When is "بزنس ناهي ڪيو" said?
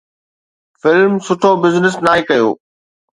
1.63-2.47